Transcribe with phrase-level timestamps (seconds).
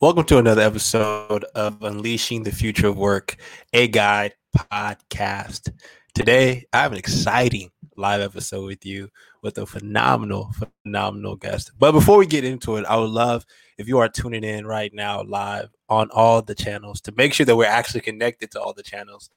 [0.00, 3.34] Welcome to another episode of Unleashing the Future of Work,
[3.72, 5.72] a guide podcast.
[6.14, 9.08] Today, I have an exciting live episode with you
[9.42, 10.52] with a phenomenal,
[10.84, 11.72] phenomenal guest.
[11.76, 13.44] But before we get into it, I would love
[13.76, 17.46] if you are tuning in right now live on all the channels to make sure
[17.46, 19.30] that we're actually connected to all the channels.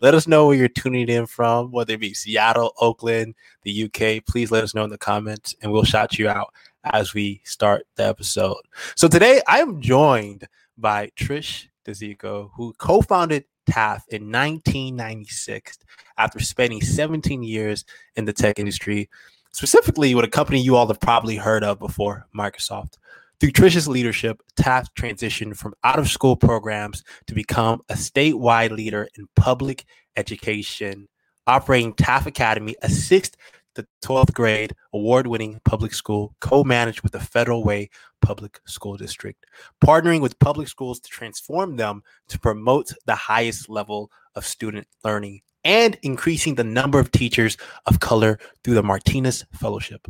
[0.00, 4.24] Let us know where you're tuning in from, whether it be Seattle, Oakland, the UK.
[4.26, 6.52] Please let us know in the comments and we'll shout you out
[6.84, 8.62] as we start the episode.
[8.96, 10.46] So today I am joined
[10.76, 15.78] by Trish Dziko, who co-founded TAF in 1996
[16.16, 17.84] after spending 17 years
[18.16, 19.08] in the tech industry,
[19.52, 22.94] specifically with a company you all have probably heard of before, Microsoft.
[23.40, 29.08] Through Trish's leadership, TAF transitioned from out of school programs to become a statewide leader
[29.16, 29.84] in public
[30.16, 31.08] education,
[31.46, 33.36] operating TAF Academy, a sixth
[33.78, 38.96] the 12th grade award winning public school co managed with the Federal Way Public School
[38.96, 39.46] District,
[39.82, 45.42] partnering with public schools to transform them to promote the highest level of student learning
[45.62, 50.08] and increasing the number of teachers of color through the Martinez Fellowship.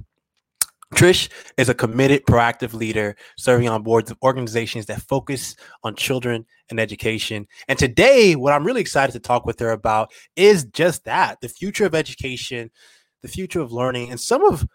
[0.95, 5.55] Trish is a committed, proactive leader serving on boards of organizations that focus
[5.85, 7.47] on children and education.
[7.69, 11.51] And today, what I'm really excited to talk with her about is just that the
[11.51, 12.71] future of education
[13.23, 14.67] the future of learning, and some of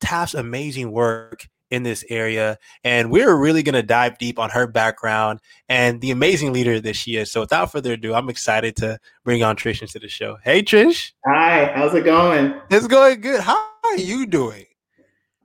[0.00, 2.58] TAF's amazing work in this area.
[2.84, 6.96] And we're really going to dive deep on her background and the amazing leader that
[6.96, 7.32] she is.
[7.32, 10.38] So without further ado, I'm excited to bring on Trish into the show.
[10.44, 11.12] Hey, Trish.
[11.24, 12.54] Hi, how's it going?
[12.70, 13.40] It's going good.
[13.40, 14.66] How are you doing?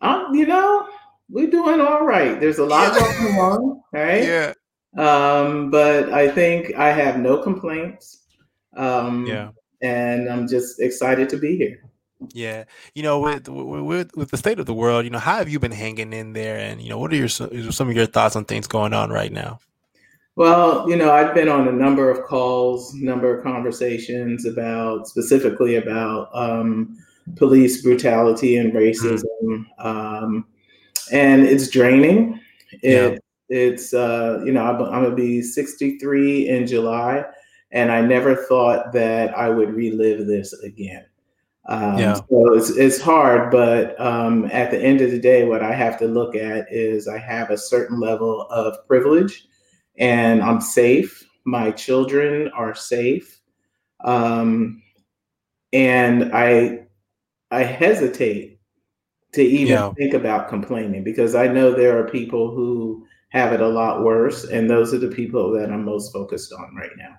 [0.02, 0.88] Um, you know,
[1.30, 2.40] we're doing all right.
[2.40, 4.24] There's a lot going on, right?
[4.24, 4.54] Yeah.
[4.98, 8.26] Um, but I think I have no complaints.
[8.76, 9.50] Um, yeah.
[9.82, 11.91] And I'm just excited to be here.
[12.30, 15.50] Yeah, you know, with, with with the state of the world, you know, how have
[15.50, 16.58] you been hanging in there?
[16.58, 19.32] And you know, what are your some of your thoughts on things going on right
[19.32, 19.60] now?
[20.36, 25.76] Well, you know, I've been on a number of calls, number of conversations about specifically
[25.76, 26.98] about um,
[27.36, 29.88] police brutality and racism, mm-hmm.
[29.88, 30.46] um,
[31.12, 32.40] and it's draining.
[32.82, 33.18] It, yeah.
[33.50, 37.26] It's uh, you know, I'm, I'm gonna be 63 in July,
[37.72, 41.06] and I never thought that I would relive this again.
[41.68, 42.16] Um, yeah.
[42.16, 45.98] So it's, it's hard, but um, at the end of the day, what I have
[46.00, 49.48] to look at is I have a certain level of privilege
[49.98, 51.24] and I'm safe.
[51.46, 53.40] My children are safe.
[54.04, 54.82] Um,
[55.72, 56.88] and I,
[57.52, 58.60] I hesitate
[59.34, 59.92] to even yeah.
[59.94, 64.44] think about complaining because I know there are people who have it a lot worse.
[64.46, 67.16] And those are the people that I'm most focused on right now.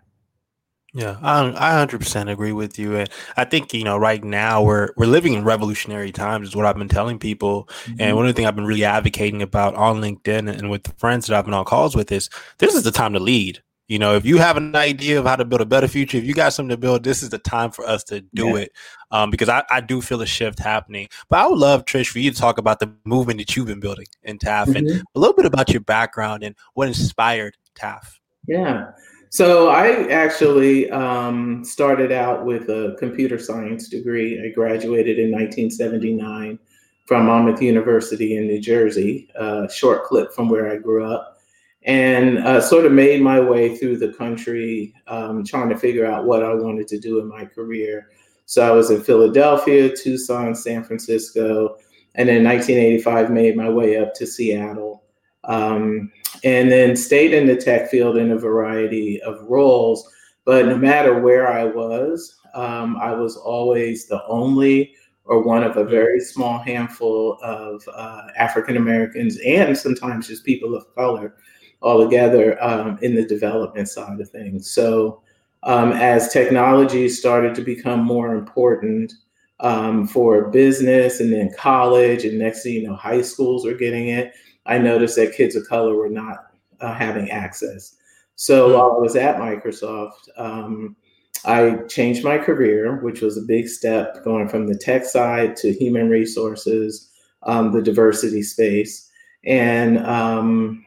[0.95, 4.91] Yeah, I I 100% agree with you, and I think you know right now we're
[4.97, 7.69] we're living in revolutionary times, is what I've been telling people.
[7.85, 8.01] Mm-hmm.
[8.01, 10.93] And one of the things I've been really advocating about on LinkedIn and with the
[10.93, 13.63] friends that I've been on calls with is this is the time to lead.
[13.89, 16.25] You know, if you have an idea of how to build a better future, if
[16.25, 18.57] you got something to build, this is the time for us to do yeah.
[18.57, 18.73] it.
[19.11, 21.09] Um, because I, I do feel a shift happening.
[21.29, 23.81] But I would love, Trish, for you to talk about the movement that you've been
[23.81, 24.77] building in TAF mm-hmm.
[24.77, 28.19] and a little bit about your background and what inspired TAF.
[28.47, 28.93] Yeah.
[29.33, 34.39] So I actually um, started out with a computer science degree.
[34.39, 36.59] I graduated in 1979
[37.07, 41.39] from Monmouth University in New Jersey, a short clip from where I grew up,
[41.85, 46.27] and uh, sort of made my way through the country um, trying to figure out
[46.27, 48.11] what I wanted to do in my career.
[48.45, 51.79] So I was in Philadelphia, Tucson, San Francisco,
[52.17, 55.02] and in 1985 made my way up to Seattle.
[55.45, 56.13] Um,
[56.45, 60.09] and then stayed in the tech field in a variety of roles.
[60.45, 64.95] But no matter where I was, um, I was always the only
[65.25, 70.75] or one of a very small handful of uh, African Americans and sometimes just people
[70.75, 71.37] of color
[71.81, 74.71] all together um, in the development side of things.
[74.71, 75.23] So
[75.63, 79.13] um, as technology started to become more important
[79.61, 84.09] um, for business and then college, and next thing you know, high schools were getting
[84.09, 84.33] it,
[84.67, 86.47] I noticed that kids of color were not
[86.81, 87.97] uh, having access.
[88.37, 88.75] So mm-hmm.
[88.75, 90.97] while I was at Microsoft, um,
[91.45, 95.73] I changed my career, which was a big step going from the tech side to
[95.73, 97.11] human resources,
[97.43, 99.11] um, the diversity space,
[99.45, 100.85] and um,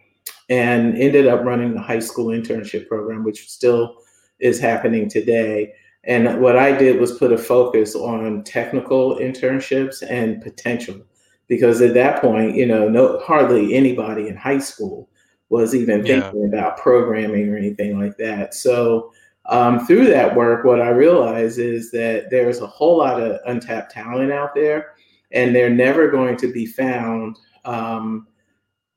[0.49, 3.97] and ended up running the high school internship program, which still
[4.39, 5.73] is happening today.
[6.05, 11.01] And what I did was put a focus on technical internships and potential
[11.47, 15.09] because at that point, you know, no hardly anybody in high school
[15.49, 16.47] was even thinking yeah.
[16.47, 18.53] about programming or anything like that.
[18.53, 19.11] So
[19.47, 23.91] um, through that work, what I realized is that there's a whole lot of untapped
[23.91, 24.93] talent out there,
[25.31, 28.27] and they're never going to be found um,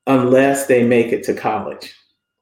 [0.07, 1.95] unless they make it to college,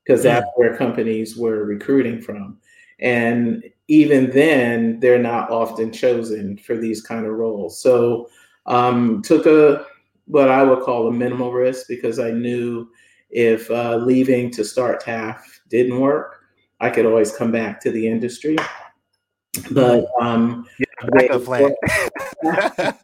[0.05, 2.59] because that's where companies were recruiting from.
[3.01, 7.81] And even then, they're not often chosen for these kind of roles.
[7.83, 8.29] So
[8.67, 9.85] um, took a
[10.27, 12.89] what I would call a minimal risk because I knew
[13.31, 16.45] if uh, leaving to start TAF didn't work,
[16.81, 18.57] I could always come back to the industry.
[19.71, 21.75] But um, yeah, plan.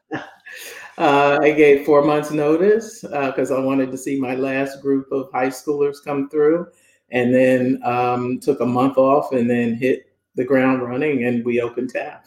[0.99, 5.11] uh, I gave four months notice because uh, I wanted to see my last group
[5.11, 6.67] of high schoolers come through,
[7.11, 11.61] and then um, took a month off and then hit the ground running, and we
[11.61, 12.21] opened TAF.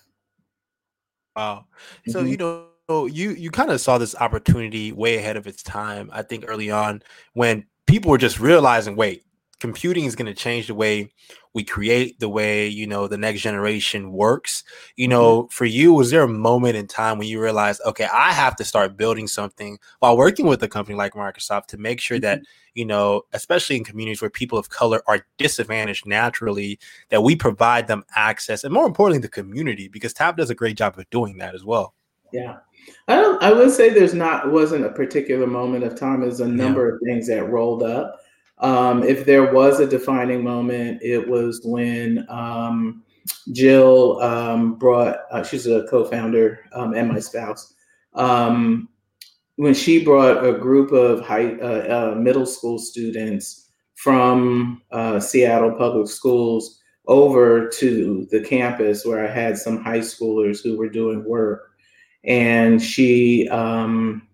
[1.36, 1.65] Wow!
[2.07, 2.30] So mm-hmm.
[2.30, 6.09] you know you you kind of saw this opportunity way ahead of its time.
[6.13, 7.01] I think early on
[7.33, 9.23] when people were just realizing, wait,
[9.59, 11.11] computing is going to change the way
[11.53, 14.63] we create, the way you know the next generation works.
[14.95, 15.11] You mm-hmm.
[15.11, 15.49] know, mm-hmm.
[15.49, 18.63] for you, was there a moment in time when you realized, okay, I have to
[18.63, 22.23] start building something while working with a company like Microsoft to make sure mm-hmm.
[22.23, 22.41] that
[22.75, 26.77] you know, especially in communities where people of color are disadvantaged naturally,
[27.09, 30.77] that we provide them access, and more importantly, the community, because TAF does a great
[30.77, 31.95] job of doing that as well.
[32.33, 32.57] Yeah.
[33.07, 36.21] I don't I would say there's not wasn't a particular moment of time.
[36.21, 36.93] There's a number yeah.
[36.93, 38.19] of things that rolled up.
[38.59, 43.03] Um, if there was a defining moment, it was when um,
[43.51, 47.73] Jill um, brought, uh, she's a co founder um, and my spouse.
[48.13, 48.89] Um,
[49.57, 55.71] when she brought a group of high, uh, uh, middle school students from uh, Seattle
[55.71, 61.23] Public Schools over to the campus where I had some high schoolers who were doing
[61.23, 61.75] work
[62.25, 64.27] and she um,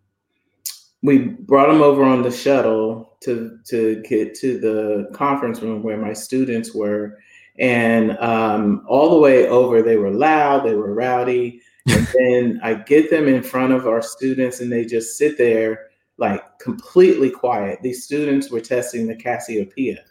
[1.04, 5.98] we brought them over on the shuttle to to get to the conference room where
[5.98, 7.20] my students were.
[7.60, 11.62] And um, all the way over they were loud they were rowdy.
[11.88, 15.90] And then i get them in front of our students and they just sit there
[16.18, 17.80] like completely quiet.
[17.82, 20.04] These students were testing the Cassiopeia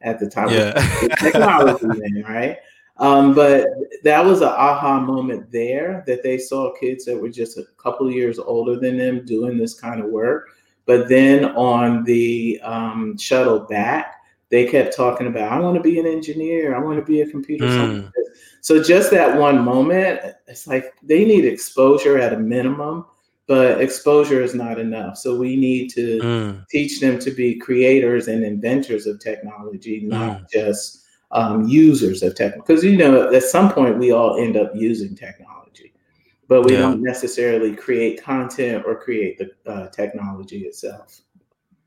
[0.00, 0.50] at the time.
[0.50, 0.72] Yeah.
[1.20, 2.58] technology then right
[2.98, 3.66] um, but
[4.02, 8.10] that was an aha moment there that they saw kids that were just a couple
[8.10, 10.50] years older than them doing this kind of work.
[10.84, 14.14] But then on the um, shuttle back,
[14.50, 17.30] they kept talking about, I want to be an engineer, I want to be a
[17.30, 17.76] computer mm.
[17.76, 18.30] scientist.
[18.62, 23.04] So just that one moment, it's like they need exposure at a minimum,
[23.46, 25.18] but exposure is not enough.
[25.18, 26.66] So we need to mm.
[26.68, 30.50] teach them to be creators and inventors of technology, not mm.
[30.50, 32.64] just um, users of technology.
[32.66, 35.92] Because you know, at some point, we all end up using technology,
[36.48, 36.80] but we yeah.
[36.80, 41.20] don't necessarily create content or create the uh, technology itself.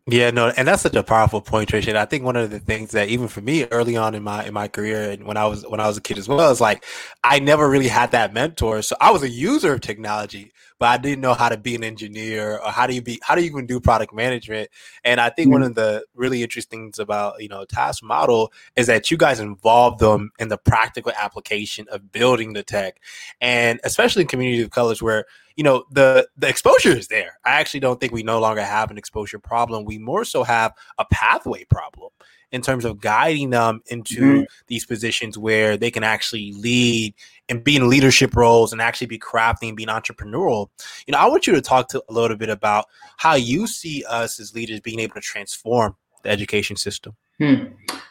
[0.08, 1.96] Yeah, no, and that's such a powerful point, Tricia.
[1.96, 4.54] I think one of the things that even for me early on in my in
[4.54, 6.84] my career and when I was when I was a kid as well is like
[7.24, 8.82] I never really had that mentor.
[8.82, 11.84] So I was a user of technology, but I didn't know how to be an
[11.84, 14.68] engineer or how do you be how do you even do product management.
[15.04, 15.54] And I think mm-hmm.
[15.54, 19.40] one of the really interesting things about you know task model is that you guys
[19.40, 23.00] involve them in the practical application of building the tech,
[23.42, 25.26] and especially in community of colors where
[25.56, 27.38] you know the the exposure is there.
[27.46, 29.86] I actually don't think we no longer have an exposure problem.
[29.86, 32.10] We more so have a pathway problem
[32.52, 34.44] in terms of guiding them into mm-hmm.
[34.68, 37.14] these positions where they can actually lead
[37.50, 40.70] and be in leadership roles and actually be crafting and being entrepreneurial.
[41.08, 42.86] You know, I want you to talk to a little bit about
[43.18, 47.16] how you see us as leaders being able to transform the education system.
[47.40, 47.66] Hmm.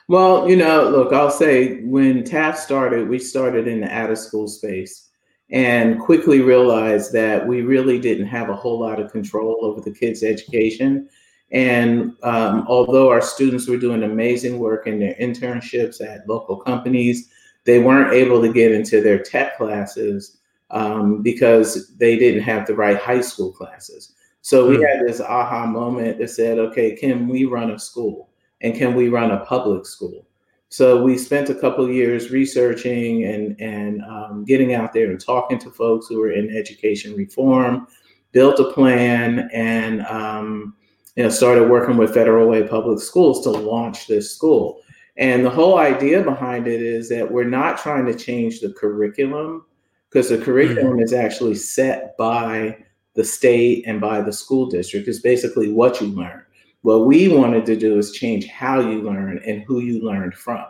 [0.08, 4.18] Well, you know, look, I'll say when TAF started, we started in the out of
[4.18, 5.08] school space
[5.50, 9.92] and quickly realized that we really didn't have a whole lot of control over the
[9.92, 11.08] kids' education.
[11.52, 17.28] And um, although our students were doing amazing work in their internships at local companies,
[17.64, 20.38] they weren't able to get into their tech classes
[20.70, 24.14] um, because they didn't have the right high school classes.
[24.42, 24.82] So we hmm.
[24.82, 28.30] had this aha moment that said, okay, can we run a school?
[28.62, 30.26] And can we run a public school?
[30.68, 35.58] So we spent a couple years researching and and um, getting out there and talking
[35.58, 37.88] to folks who were in education reform,
[38.30, 40.76] built a plan, and um,
[41.20, 44.80] you know started working with Federal Way Public Schools to launch this school.
[45.18, 49.66] And the whole idea behind it is that we're not trying to change the curriculum
[50.08, 51.02] because the curriculum mm-hmm.
[51.02, 52.78] is actually set by
[53.16, 55.08] the state and by the school district.
[55.08, 56.42] It's basically what you learn.
[56.80, 60.64] What we wanted to do is change how you learn and who you learned from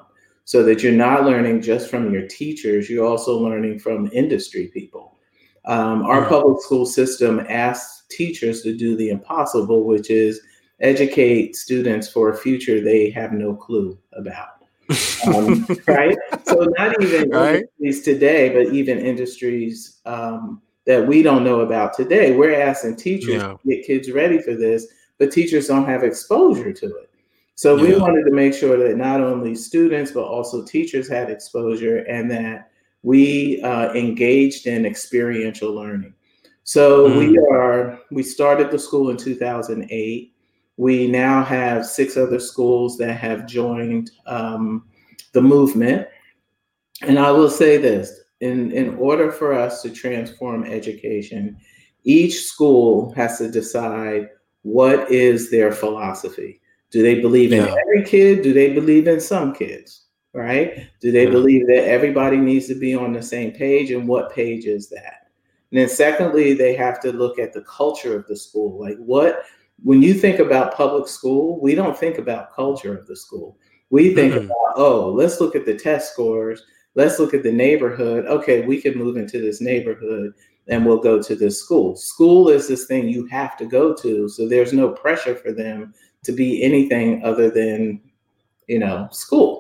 [0.47, 5.20] so that you're not learning just from your teachers, you're also learning from industry people.
[5.65, 10.41] Um, our public school system asks teachers to do the impossible, which is
[10.81, 14.65] educate students for a future they have no clue about.
[15.27, 16.17] Um, right?
[16.45, 17.57] So, not even right?
[17.57, 22.35] industries today, but even industries um, that we don't know about today.
[22.35, 23.55] We're asking teachers yeah.
[23.55, 24.87] to get kids ready for this
[25.21, 27.11] but teachers don't have exposure to it.
[27.55, 27.83] So yeah.
[27.83, 32.29] we wanted to make sure that not only students, but also teachers had exposure and
[32.31, 32.70] that
[33.03, 36.15] we uh, engaged in experiential learning.
[36.65, 37.19] So mm.
[37.19, 40.35] we are, we started the school in 2008.
[40.77, 44.85] We now have six other schools that have joined um,
[45.33, 46.09] the movement.
[47.03, 51.57] And I will say this in, in order for us to transform education,
[52.05, 54.29] each school has to decide
[54.63, 56.61] what is their philosophy.
[56.91, 57.75] Do they believe in yeah.
[57.81, 58.43] every kid?
[58.43, 60.00] Do they believe in some kids?
[60.33, 60.89] Right?
[61.01, 63.91] Do they believe that everybody needs to be on the same page?
[63.91, 65.29] And what page is that?
[65.71, 68.81] And then, secondly, they have to look at the culture of the school.
[68.81, 69.45] Like, what,
[69.83, 73.59] when you think about public school, we don't think about culture of the school.
[73.91, 74.45] We think mm-hmm.
[74.45, 76.63] about, oh, let's look at the test scores.
[76.95, 78.27] Let's look at the neighborhood.
[78.27, 80.33] Okay, we can move into this neighborhood
[80.69, 81.97] and we'll go to this school.
[81.97, 84.29] School is this thing you have to go to.
[84.29, 85.95] So there's no pressure for them
[86.25, 88.01] to be anything other than,
[88.69, 89.60] you know, school.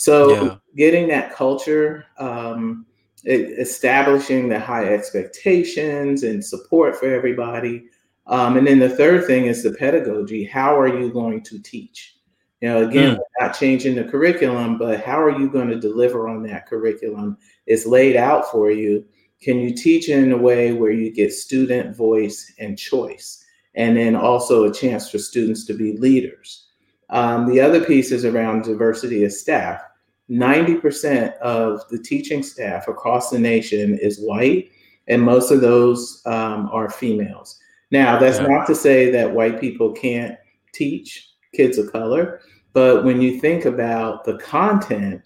[0.00, 0.56] So yeah.
[0.76, 2.86] getting that culture, um,
[3.26, 7.84] establishing the high expectations and support for everybody.
[8.26, 10.42] Um, and then the third thing is the pedagogy.
[10.42, 12.16] How are you going to teach?
[12.62, 13.20] You know, again, mm.
[13.40, 17.36] not changing the curriculum, but how are you going to deliver on that curriculum?
[17.66, 19.04] It's laid out for you.
[19.42, 23.44] Can you teach in a way where you get student voice and choice?
[23.74, 26.68] And then also a chance for students to be leaders.
[27.10, 29.82] Um, the other piece is around diversity of staff.
[30.30, 34.70] 90% of the teaching staff across the nation is white,
[35.08, 37.58] and most of those um, are females.
[37.90, 38.46] Now, that's yeah.
[38.46, 40.36] not to say that white people can't
[40.72, 42.40] teach kids of color.
[42.72, 45.22] But when you think about the content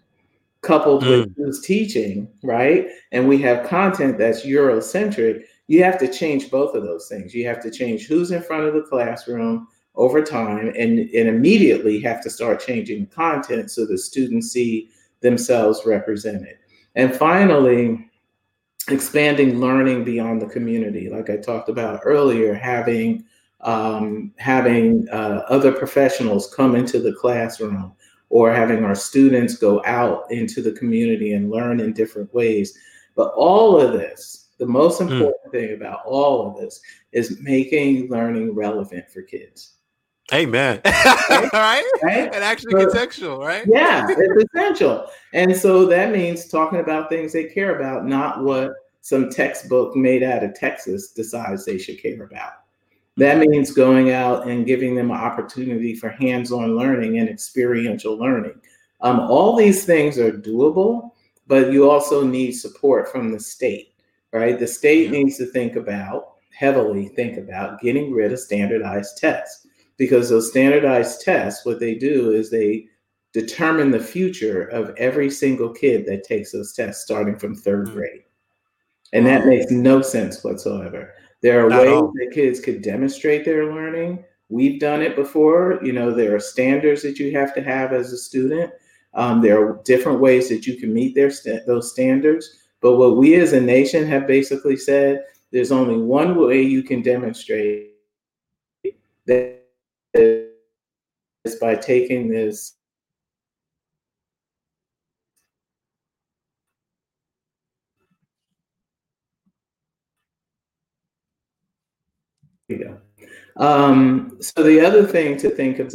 [0.62, 1.08] coupled mm.
[1.08, 2.88] with who's teaching, right?
[3.12, 7.34] And we have content that's Eurocentric, you have to change both of those things.
[7.34, 12.00] You have to change who's in front of the classroom over time and, and immediately
[12.00, 14.88] have to start changing the content so the students see
[15.20, 16.58] themselves represented.
[16.96, 18.10] And finally,
[18.88, 21.08] expanding learning beyond the community.
[21.08, 23.24] Like I talked about earlier, having
[23.60, 27.94] um, having uh, other professionals come into the classroom
[28.28, 32.76] or having our students go out into the community and learn in different ways.
[33.16, 35.08] But all of this, the most hmm.
[35.08, 35.50] important mm.
[35.52, 36.80] thing about all of this
[37.12, 39.76] is making learning relevant for kids.
[40.32, 40.80] Amen.
[40.84, 41.50] right?
[41.52, 41.84] right?
[42.02, 42.34] right?
[42.34, 43.64] And actually so, contextual, right?
[43.66, 45.06] Yeah, it's essential.
[45.32, 50.22] And so that means talking about things they care about, not what some textbook made
[50.22, 52.52] out of Texas decides they should care about.
[53.16, 58.16] That means going out and giving them an opportunity for hands on learning and experiential
[58.16, 58.60] learning.
[59.02, 61.10] Um, all these things are doable,
[61.46, 63.92] but you also need support from the state,
[64.32, 64.58] right?
[64.58, 65.18] The state yeah.
[65.18, 71.20] needs to think about, heavily think about getting rid of standardized tests because those standardized
[71.22, 72.86] tests, what they do is they
[73.32, 77.92] determine the future of every single kid that takes those tests starting from third mm.
[77.92, 78.22] grade.
[79.12, 81.14] And that makes no sense whatsoever.
[81.40, 82.12] There are Not ways all.
[82.14, 84.24] that kids could demonstrate their learning.
[84.48, 85.78] We've done it before.
[85.82, 88.72] You know, there are standards that you have to have as a student.
[89.14, 92.56] Um, there are different ways that you can meet their st- those standards.
[92.80, 97.00] But what we as a nation have basically said, there's only one way you can
[97.02, 97.92] demonstrate
[99.26, 99.63] that
[101.60, 102.76] by taking this
[112.68, 113.00] you go.
[113.56, 115.94] Um, so the other thing to think of,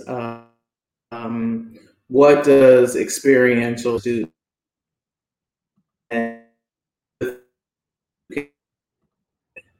[1.12, 4.30] um, what does experiential do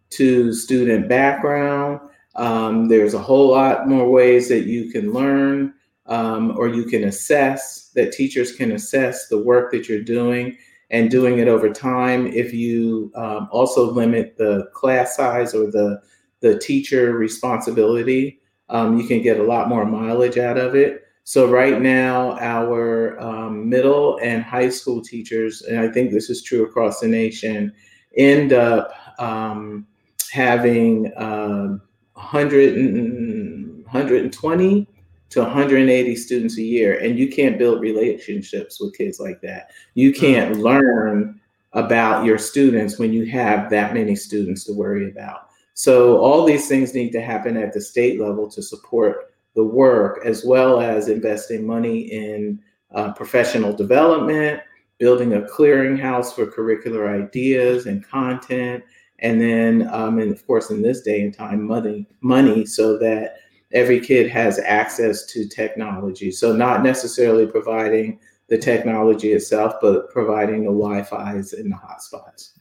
[0.10, 2.09] to student background?
[2.40, 5.74] Um, there's a whole lot more ways that you can learn
[6.06, 10.58] um, or you can assess, that teachers can assess the work that you're doing
[10.90, 12.28] and doing it over time.
[12.28, 16.02] If you um, also limit the class size or the
[16.42, 21.04] the teacher responsibility, um, you can get a lot more mileage out of it.
[21.26, 26.42] So right now, our um, middle and high school teachers, and I think this is
[26.42, 27.74] true across the nation,
[28.16, 29.86] end up um,
[30.32, 31.78] having uh,
[32.20, 34.88] 100 120
[35.30, 39.72] to 180 students a year, and you can't build relationships with kids like that.
[39.94, 40.62] You can't mm-hmm.
[40.62, 41.42] learn
[41.74, 45.50] about your students when you have that many students to worry about.
[45.76, 50.26] So all these things need to happen at the state level to support the work,
[50.26, 52.60] as well as investing money in
[52.94, 54.62] uh, professional development,
[54.98, 58.84] building a clearinghouse for curricular ideas and content,
[59.22, 63.38] and then, um, and of course, in this day and time, money, money, so that
[63.72, 66.32] every kid has access to technology.
[66.32, 72.52] So, not necessarily providing the technology itself, but providing the Wi Fi's and the hotspots.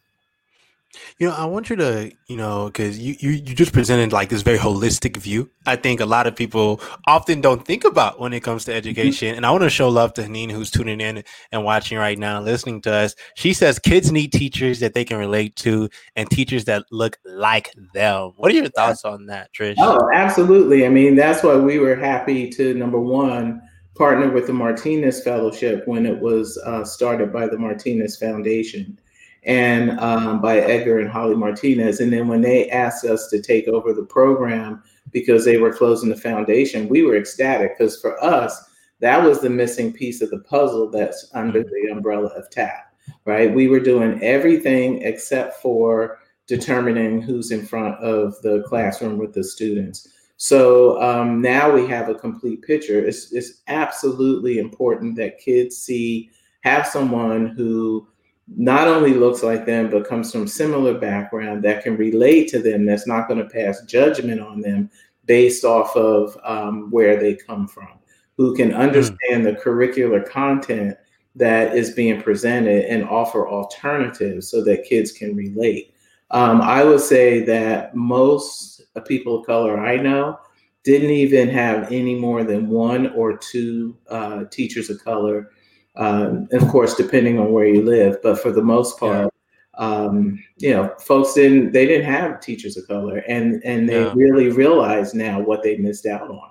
[1.18, 4.30] You know, I want you to, you know, because you, you you just presented like
[4.30, 5.50] this very holistic view.
[5.66, 8.78] I think a lot of people often don't think about when it comes to mm-hmm.
[8.78, 9.28] education.
[9.28, 9.36] Mm-hmm.
[9.36, 12.40] And I want to show love to Hanine, who's tuning in and watching right now,
[12.40, 13.14] listening to us.
[13.34, 17.74] She says kids need teachers that they can relate to and teachers that look like
[17.92, 18.32] them.
[18.36, 19.74] What are your thoughts on that, Trish?
[19.78, 20.86] Oh, absolutely.
[20.86, 23.60] I mean, that's why we were happy to number one
[23.94, 28.98] partner with the Martinez Fellowship when it was uh, started by the Martinez Foundation
[29.44, 32.00] and um, by Edgar and Holly Martinez.
[32.00, 36.08] And then when they asked us to take over the program because they were closing
[36.08, 38.68] the foundation, we were ecstatic because for us,
[39.00, 42.82] that was the missing piece of the puzzle that's under the umbrella of TAF,
[43.24, 43.54] right?
[43.54, 49.44] We were doing everything except for determining who's in front of the classroom with the
[49.44, 50.08] students.
[50.36, 53.04] So um, now we have a complete picture.
[53.04, 56.30] It's, it's absolutely important that kids see,
[56.60, 58.08] have someone who
[58.56, 62.86] not only looks like them, but comes from similar background that can relate to them,
[62.86, 64.90] that's not going to pass judgment on them
[65.26, 67.98] based off of um, where they come from,
[68.36, 68.76] who can hmm.
[68.76, 69.44] understand mm.
[69.44, 70.96] the curricular content
[71.34, 75.94] that is being presented and offer alternatives so that kids can relate.
[76.30, 80.38] Um, I would say that most people of color I know
[80.82, 85.50] didn't even have any more than one or two uh, teachers of color
[85.96, 89.32] um, of course, depending on where you live, but for the most part,
[89.78, 89.86] yeah.
[89.86, 94.12] um, you know, folks didn't they didn't have teachers of color, and and they yeah.
[94.14, 96.50] really realize now what they missed out on.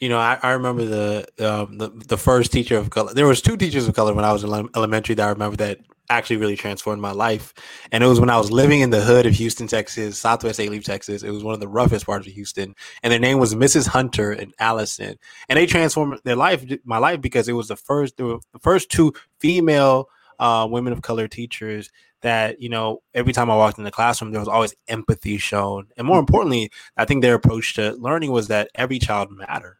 [0.00, 3.12] You know, I, I remember the, um, the the first teacher of color.
[3.12, 5.80] There was two teachers of color when I was in elementary that I remember that
[6.08, 7.54] actually really transformed my life.
[7.92, 10.84] And it was when I was living in the hood of Houston, Texas, Southwest Alief,
[10.84, 11.22] Texas.
[11.22, 12.74] It was one of the roughest parts of Houston.
[13.02, 13.88] And their name was Mrs.
[13.88, 15.16] Hunter and Allison.
[15.48, 19.12] And they transformed their life, my life, because it was the first, the first two
[19.38, 20.08] female
[20.38, 21.90] uh, women of color teachers
[22.22, 25.88] that, you know, every time I walked in the classroom, there was always empathy shown.
[25.96, 29.78] And more importantly, I think their approach to learning was that every child mattered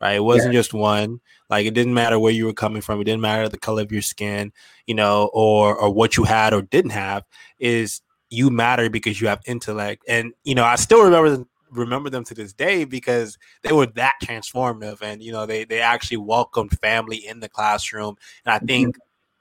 [0.00, 0.16] right?
[0.16, 0.60] It wasn't yeah.
[0.60, 1.20] just one.
[1.50, 3.00] Like it didn't matter where you were coming from.
[3.00, 4.52] It didn't matter the color of your skin,
[4.86, 7.24] you know, or or what you had or didn't have.
[7.58, 12.24] Is you matter because you have intellect, and you know, I still remember remember them
[12.24, 16.78] to this day because they were that transformative, and you know, they they actually welcomed
[16.80, 18.66] family in the classroom, and I mm-hmm.
[18.66, 18.96] think.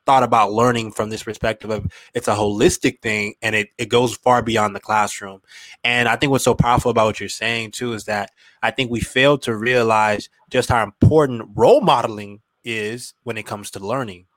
[0.08, 4.16] Thought about learning from this perspective of it's a holistic thing and it, it goes
[4.16, 5.42] far beyond the classroom.
[5.84, 8.32] And I think what's so powerful about what you're saying too is that
[8.64, 13.70] I think we fail to realize just how important role modeling is when it comes
[13.72, 14.28] to learning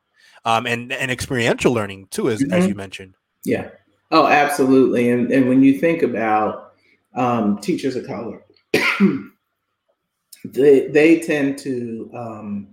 [0.44, 2.52] um, and, and experiential learning too, as, mm-hmm.
[2.52, 3.14] as you mentioned.
[3.44, 3.68] Yeah.
[4.10, 5.10] Oh, absolutely.
[5.10, 6.74] And, and when you think about
[7.14, 8.42] um, teachers of color,
[10.44, 12.68] they, they tend to um,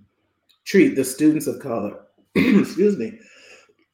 [0.66, 2.00] treat the students of color,
[2.60, 3.20] excuse me,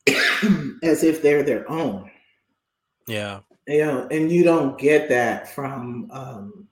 [0.84, 2.10] as if they're their own.
[3.08, 3.40] Yeah.
[3.68, 6.68] You know, and you don't get that from um,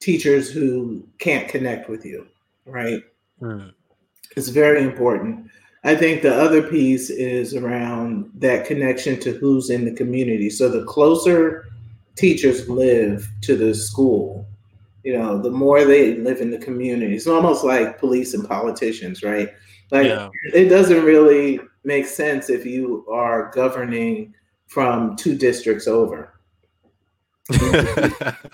[0.00, 2.26] teachers who can't connect with you,
[2.64, 3.02] right?
[3.40, 3.72] Mm.
[4.36, 5.50] It's very important.
[5.84, 10.48] I think the other piece is around that connection to who's in the community.
[10.48, 11.66] So the closer
[12.14, 14.46] teachers live to the school,
[15.02, 17.16] you know, the more they live in the community.
[17.16, 19.50] It's almost like police and politicians, right?
[19.92, 20.30] Like yeah.
[20.52, 24.34] it doesn't really make sense if you are governing
[24.66, 26.32] from two districts over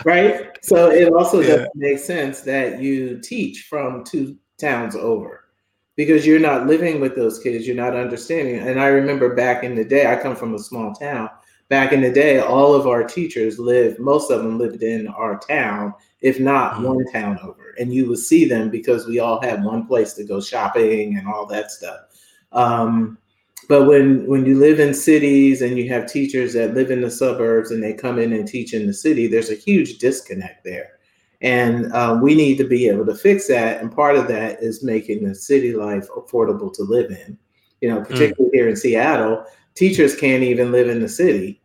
[0.05, 0.57] right?
[0.61, 1.47] So it also yeah.
[1.47, 5.45] doesn't make sense that you teach from two towns over
[5.95, 8.59] because you're not living with those kids, you're not understanding.
[8.59, 11.29] And I remember back in the day, I come from a small town.
[11.69, 15.39] Back in the day, all of our teachers lived, most of them lived in our
[15.39, 16.83] town, if not mm-hmm.
[16.83, 17.75] one town over.
[17.79, 21.27] And you would see them because we all had one place to go shopping and
[21.27, 21.99] all that stuff.
[22.51, 23.19] Um,
[23.67, 27.11] but when when you live in cities and you have teachers that live in the
[27.11, 30.93] suburbs and they come in and teach in the city, there's a huge disconnect there.
[31.41, 33.79] And um, we need to be able to fix that.
[33.79, 37.37] And part of that is making the city life affordable to live in.
[37.81, 38.55] You know, particularly mm.
[38.55, 39.45] here in Seattle,
[39.79, 41.61] teachers can't even live in the city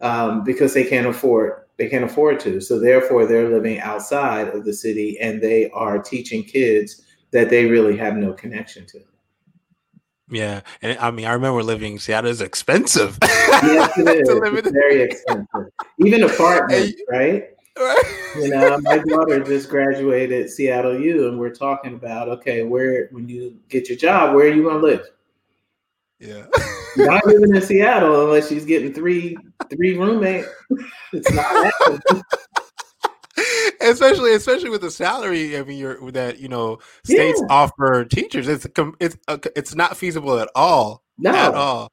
[0.00, 2.60] um, because they can't afford they can't afford to.
[2.60, 7.66] So therefore, they're living outside of the city and they are teaching kids that they
[7.66, 9.00] really have no connection to.
[10.30, 13.16] Yeah, and I mean, I remember living in Seattle is expensive.
[13.22, 14.28] yes, it is.
[14.28, 15.72] it's very expensive.
[16.04, 17.50] Even apartments, right?
[17.78, 18.34] Right.
[18.36, 23.28] You know, my daughter just graduated Seattle U, and we're talking about okay, where when
[23.28, 25.06] you get your job, where are you going to live?
[26.18, 26.46] Yeah,
[26.96, 29.36] not living in Seattle unless she's getting three
[29.70, 30.48] three roommates.
[31.12, 32.22] It's not happening.
[33.80, 35.56] especially especially with the salary.
[35.58, 37.54] I mean, you're that you know states yeah.
[37.54, 38.48] offer teachers.
[38.48, 38.66] It's
[39.00, 41.02] it's uh, it's not feasible at all.
[41.18, 41.92] No, at all.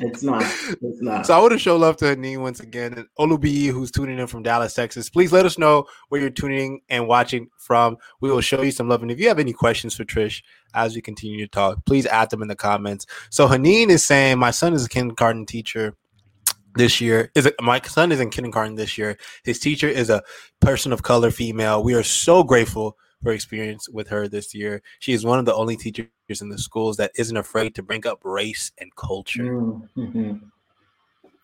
[0.00, 0.42] It's not.
[0.68, 1.26] It's not.
[1.26, 2.92] So I want to show love to Haneen once again.
[2.94, 5.08] And Olubi, who's tuning in from Dallas, Texas.
[5.08, 7.96] Please let us know where you're tuning and watching from.
[8.20, 9.02] We will show you some love.
[9.02, 10.42] And if you have any questions for Trish
[10.74, 13.06] as we continue to talk, please add them in the comments.
[13.30, 15.96] So Haneen is saying, My son is a kindergarten teacher
[16.76, 20.22] this year is it my son is in kindergarten this year his teacher is a
[20.60, 25.12] person of color female we are so grateful for experience with her this year she
[25.12, 26.08] is one of the only teachers
[26.40, 29.44] in the schools that isn't afraid to bring up race and culture.
[29.44, 30.34] Mm-hmm.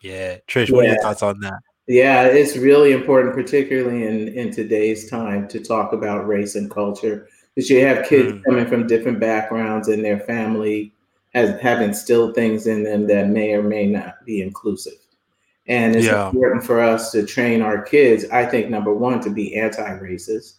[0.03, 0.91] Yeah, Trish, what yeah.
[0.91, 1.61] are your thoughts on that?
[1.87, 7.29] Yeah, it's really important, particularly in in today's time, to talk about race and culture.
[7.55, 8.45] Because you have kids mm.
[8.45, 10.93] coming from different backgrounds, and their family
[11.35, 14.95] has have instilled things in them that may or may not be inclusive.
[15.69, 16.27] And it's yeah.
[16.27, 18.25] important for us to train our kids.
[18.33, 20.55] I think number one to be anti-racist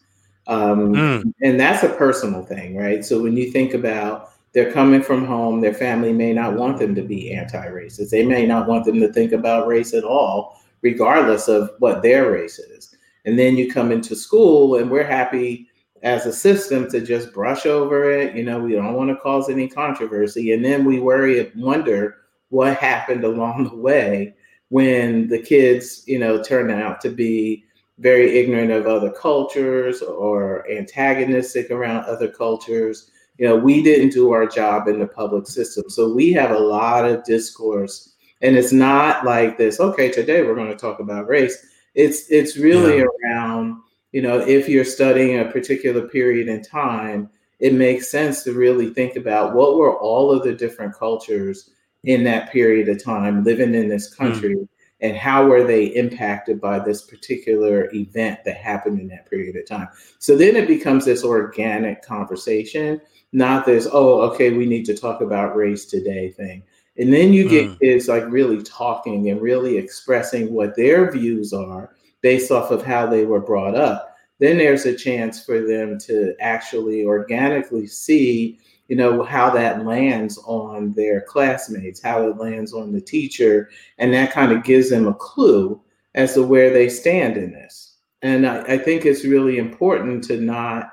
[0.48, 1.34] um, mm.
[1.42, 3.04] And that's a personal thing, right?
[3.04, 6.94] So when you think about they're coming from home, their family may not want them
[6.96, 8.12] to be anti racist.
[8.12, 12.32] They may not want them to think about race at all, regardless of what their
[12.32, 12.96] race is.
[13.26, 15.70] And then you come into school, and we're happy
[16.04, 18.36] as a system to just brush over it.
[18.36, 20.52] You know, we don't want to cause any controversy.
[20.52, 22.18] And then we worry and wonder
[22.50, 24.36] what happened along the way
[24.70, 27.64] when the kids, you know, turn out to be
[28.00, 33.12] very ignorant of other cultures or antagonistic around other cultures.
[33.38, 35.90] You know, we didn't do our job in the public system.
[35.90, 38.14] So we have a lot of discourse.
[38.42, 41.66] And it's not like this, okay, today we're going to talk about race.
[41.96, 43.06] It's it's really yeah.
[43.24, 43.78] around,
[44.12, 47.30] you know, if you're studying a particular period in time,
[47.60, 51.70] it makes sense to really think about what were all of the different cultures
[52.04, 54.24] in that period of time living in this hmm.
[54.24, 54.56] country.
[54.56, 54.68] Mm
[55.04, 59.68] and how were they impacted by this particular event that happened in that period of
[59.68, 59.90] time?
[60.18, 63.00] So then it becomes this organic conversation
[63.34, 66.64] not this oh okay we need to talk about race today thing.
[66.98, 67.80] And then you get mm.
[67.80, 73.08] kids like really talking and really expressing what their views are based off of how
[73.08, 74.16] they were brought up.
[74.40, 80.38] Then there's a chance for them to actually organically see you know how that lands
[80.46, 85.08] on their classmates how it lands on the teacher and that kind of gives them
[85.08, 85.82] a clue
[86.16, 87.96] as to where they stand in this.
[88.22, 90.90] And i, I think it's really important to not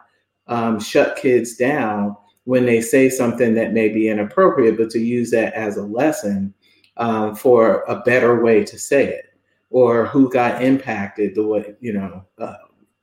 [0.46, 5.30] um, shut kids down when they say something that may be inappropriate but to use
[5.30, 6.54] that as a lesson
[6.96, 9.26] um, for a better way to say it
[9.70, 12.54] or who got impacted the way you know uh,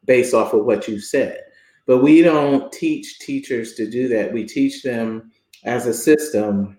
[0.06, 1.42] based off of what you said
[1.88, 4.32] but we don't teach teachers to do that.
[4.32, 5.32] We teach them
[5.64, 6.78] as a system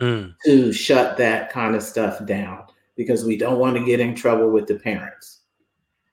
[0.00, 0.34] mm.
[0.46, 2.64] to shut that kind of stuff down
[2.96, 5.42] because we don't want to get in trouble with the parents.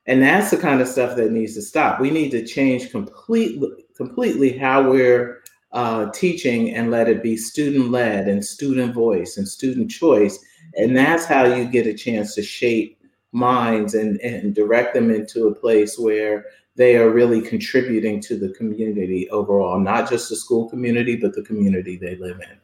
[0.06, 2.02] And that's the kind of stuff that needs to stop.
[2.02, 7.90] We need to change completely, completely how we're uh, teaching and let it be student
[7.92, 10.38] led and student voice and student choice.
[10.76, 13.00] And that's how you get a chance to shape
[13.32, 18.50] minds and, and direct them into a place where they are really contributing to the
[18.50, 22.58] community overall, not just the school community, but the community they live in.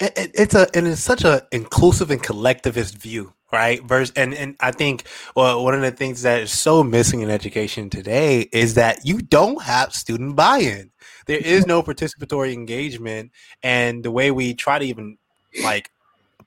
[0.00, 3.82] It, it's a and it's such an inclusive and collectivist view, right?
[3.84, 5.04] Versus, and and I think
[5.36, 9.20] well, one of the things that is so missing in education today is that you
[9.20, 10.90] don't have student buy-in.
[11.26, 13.30] There is no participatory engagement,
[13.62, 15.18] and the way we try to even
[15.62, 15.90] like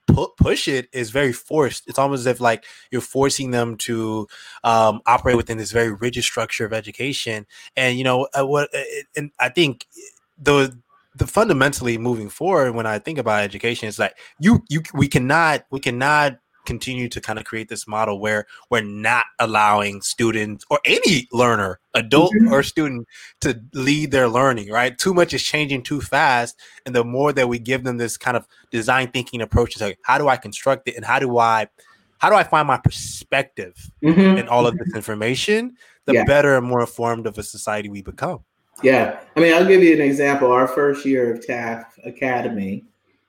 [0.06, 1.88] pu- push it is very forced.
[1.88, 4.26] It's almost as if like you're forcing them to
[4.62, 7.46] um, operate within this very rigid structure of education.
[7.76, 8.74] And you know uh, what?
[8.74, 8.82] Uh,
[9.16, 9.86] and I think
[10.38, 10.76] the
[11.16, 15.64] the fundamentally moving forward when I think about education, it's like you you we cannot
[15.70, 20.80] we cannot continue to kind of create this model where we're not allowing students or
[20.84, 22.52] any learner, adult mm-hmm.
[22.52, 23.06] or student,
[23.40, 24.96] to lead their learning, right?
[24.96, 26.58] Too much is changing too fast.
[26.86, 29.98] And the more that we give them this kind of design thinking approach, is like,
[30.02, 31.68] how do I construct it and how do I
[32.18, 34.38] how do I find my perspective mm-hmm.
[34.38, 35.76] in all of this information?
[36.06, 36.24] The yeah.
[36.24, 38.40] better and more informed of a society we become.
[38.82, 39.20] Yeah.
[39.36, 40.50] I mean, I'll give you an example.
[40.50, 42.84] Our first year of TAF Academy,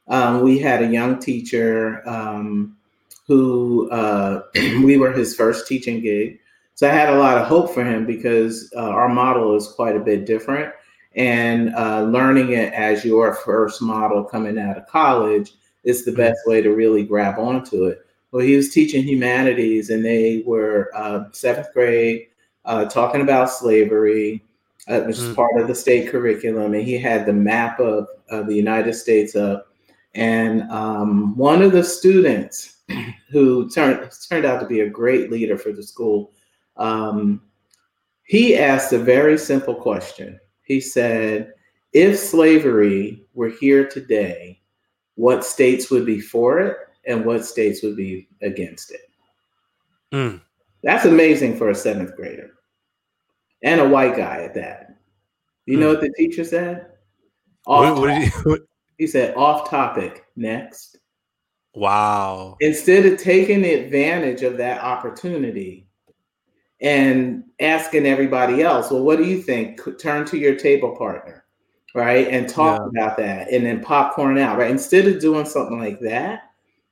[0.07, 2.77] um, we had a young teacher um,
[3.27, 4.41] who uh,
[4.83, 6.39] we were his first teaching gig.
[6.75, 9.95] So I had a lot of hope for him because uh, our model is quite
[9.95, 10.73] a bit different.
[11.15, 15.53] And uh, learning it as your first model coming out of college
[15.85, 18.05] is the best way to really grab onto it.
[18.31, 22.27] Well, he was teaching humanities, and they were uh, seventh grade,
[22.65, 24.43] uh, talking about slavery,
[24.89, 25.35] uh, which is mm.
[25.35, 26.73] part of the state curriculum.
[26.73, 29.67] And he had the map of, of the United States up.
[30.15, 32.74] And um, one of the students,
[33.31, 36.31] who turned turned out to be a great leader for the school,
[36.77, 37.41] um,
[38.23, 40.39] he asked a very simple question.
[40.63, 41.53] He said,
[41.93, 44.59] if slavery were here today,
[45.15, 49.09] what states would be for it and what states would be against it?
[50.11, 50.41] Mm.
[50.83, 52.51] That's amazing for a seventh grader
[53.63, 54.95] and a white guy at that.
[55.65, 55.81] You mm.
[55.81, 55.93] know hmm.
[55.93, 56.87] what the teacher said?
[57.65, 58.61] Off what, what
[58.97, 60.97] he, said, off topic, next.
[61.75, 62.57] Wow.
[62.61, 65.87] Instead of taking advantage of that opportunity
[66.81, 69.81] and asking everybody else, well, what do you think?
[69.99, 71.43] Turn to your table partner,
[71.93, 72.27] right?
[72.29, 73.01] And talk yeah.
[73.01, 74.71] about that and then popcorn out, right?
[74.71, 76.43] Instead of doing something like that,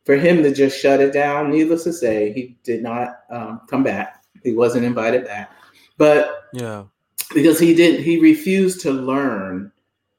[0.04, 3.84] for him to just shut it down, needless to say, he did not um, come
[3.84, 4.24] back.
[4.44, 5.52] He wasn't invited back.
[5.98, 6.84] But yeah,
[7.34, 9.72] because he didn't, he refused to learn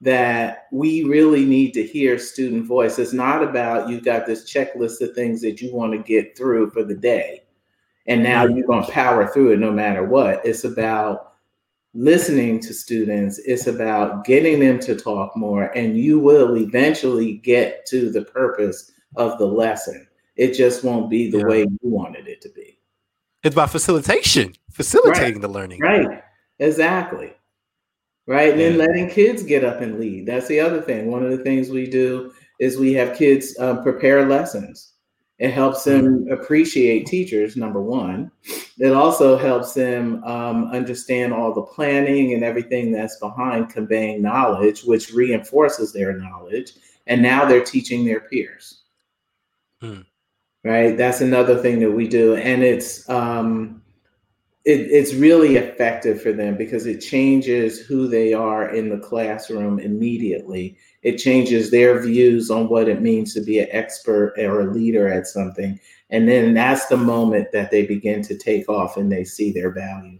[0.04, 2.98] that we really need to hear student voice.
[2.98, 6.70] It's not about you've got this checklist of things that you want to get through
[6.70, 7.42] for the day.
[8.06, 8.58] And now mm-hmm.
[8.58, 10.44] you're going to power through it no matter what.
[10.44, 11.32] It's about
[11.94, 17.86] listening to students, it's about getting them to talk more, and you will eventually get
[17.86, 20.06] to the purpose of the lesson.
[20.36, 21.44] It just won't be the yeah.
[21.44, 22.78] way you wanted it to be.
[23.42, 25.42] It's about facilitation, facilitating right.
[25.42, 25.80] the learning.
[25.80, 26.22] Right.
[26.58, 27.32] Exactly
[28.26, 28.50] right?
[28.50, 30.26] And then letting kids get up and lead.
[30.26, 31.10] That's the other thing.
[31.10, 34.92] One of the things we do is we have kids um, prepare lessons.
[35.38, 38.30] It helps them appreciate teachers, number one.
[38.78, 44.84] It also helps them um, understand all the planning and everything that's behind conveying knowledge,
[44.84, 46.74] which reinforces their knowledge.
[47.08, 48.82] And now they're teaching their peers.
[49.80, 50.02] Hmm.
[50.62, 50.96] Right?
[50.96, 52.36] That's another thing that we do.
[52.36, 53.82] And it's, um,
[54.64, 59.78] it, it's really effective for them because it changes who they are in the classroom
[59.78, 60.78] immediately.
[61.02, 65.06] It changes their views on what it means to be an expert or a leader
[65.06, 65.78] at something.
[66.08, 69.70] And then that's the moment that they begin to take off and they see their
[69.70, 70.18] value.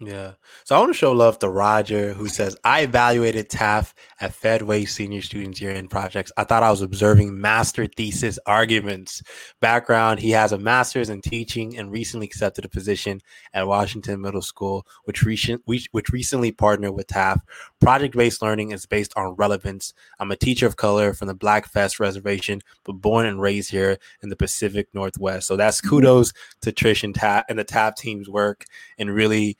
[0.00, 0.32] Yeah.
[0.64, 4.88] So I want to show love to Roger, who says, I evaluated TAF at Fedway
[4.88, 6.32] Senior Students Year End projects.
[6.36, 9.22] I thought I was observing master thesis arguments.
[9.60, 13.20] Background He has a master's in teaching and recently accepted a position
[13.52, 17.38] at Washington Middle School, which, recent, which recently partnered with TAF.
[17.84, 19.92] Project based learning is based on relevance.
[20.18, 24.30] I'm a teacher of color from the Blackfeet Reservation, but born and raised here in
[24.30, 25.46] the Pacific Northwest.
[25.46, 28.64] So that's kudos to Trish and, TAF and the TAF team's work
[28.98, 29.58] and really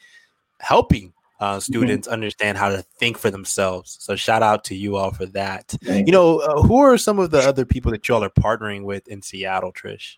[0.61, 1.61] helping uh, mm-hmm.
[1.61, 2.15] students mm-hmm.
[2.15, 3.99] understand how to think for themselves.
[4.01, 5.75] So shout out to you all for that.
[5.85, 8.85] Thank you know, uh, who are some of the other people that y'all are partnering
[8.85, 10.17] with in Seattle, Trish?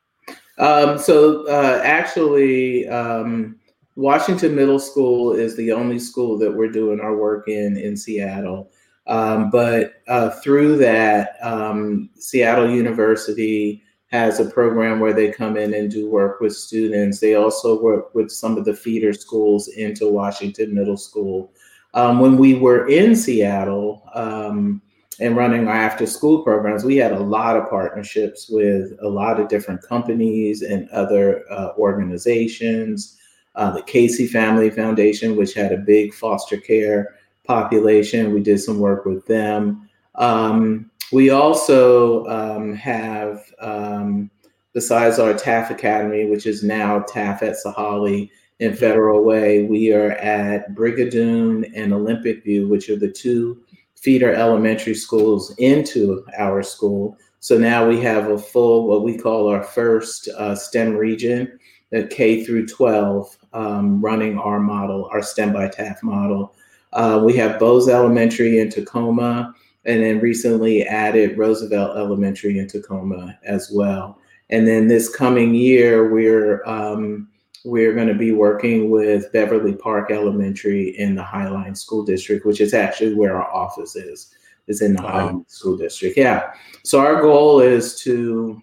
[0.58, 3.58] Um, so uh, actually, um,
[3.96, 8.70] Washington Middle School is the only school that we're doing our work in in Seattle.
[9.06, 15.74] Um, but uh, through that, um, Seattle University has a program where they come in
[15.74, 17.20] and do work with students.
[17.20, 21.52] They also work with some of the feeder schools into Washington Middle School.
[21.94, 24.82] Um, when we were in Seattle um,
[25.20, 29.40] and running our after school programs, we had a lot of partnerships with a lot
[29.40, 33.16] of different companies and other uh, organizations.
[33.56, 38.78] Uh, the Casey Family Foundation, which had a big foster care population, we did some
[38.78, 39.88] work with them.
[40.14, 44.30] Um, we also um, have, um,
[44.72, 50.12] besides our TAF Academy, which is now TAF at Saghalie in Federal Way, we are
[50.12, 53.62] at Brigadoon and Olympic View, which are the two
[53.94, 57.16] feeder elementary schools into our school.
[57.40, 61.58] So now we have a full, what we call our first uh, STEM region,
[61.90, 66.54] the K through 12, um, running our model, our STEM by TAF model.
[66.92, 73.38] Uh, we have Boze Elementary in Tacoma and then recently added Roosevelt Elementary in Tacoma
[73.44, 74.18] as well.
[74.50, 77.28] And then this coming year, we're um,
[77.64, 82.60] we're going to be working with Beverly Park Elementary in the Highline School District, which
[82.60, 84.32] is actually where our office is,
[84.68, 85.30] is in the wow.
[85.30, 86.16] Highline School District.
[86.16, 86.52] Yeah.
[86.84, 88.62] So our goal is to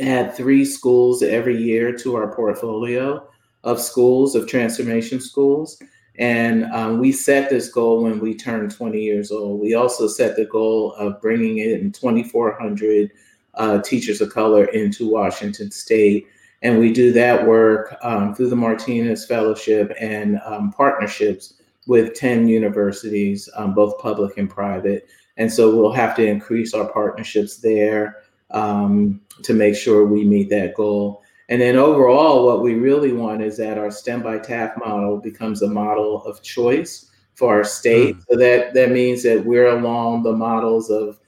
[0.00, 3.26] add three schools every year to our portfolio
[3.62, 5.80] of schools, of transformation schools.
[6.16, 9.60] And um, we set this goal when we turned 20 years old.
[9.60, 13.10] We also set the goal of bringing in 2,400
[13.54, 16.28] uh, teachers of color into Washington State.
[16.62, 21.54] And we do that work um, through the Martinez Fellowship and um, partnerships
[21.86, 25.08] with 10 universities, um, both public and private.
[25.36, 30.50] And so we'll have to increase our partnerships there um, to make sure we meet
[30.50, 31.22] that goal.
[31.48, 35.62] And then overall, what we really want is that our STEM by TAF model becomes
[35.62, 38.16] a model of choice for our state.
[38.16, 38.24] Mm.
[38.30, 41.18] So that, that means that we're along the models of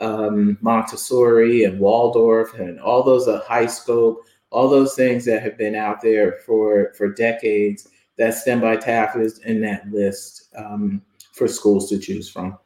[0.00, 5.74] um, Montessori and Waldorf and all those high scope, all those things that have been
[5.74, 7.88] out there for, for decades.
[8.16, 11.02] that STEM by TAF is in that list um,
[11.32, 12.58] for schools to choose from.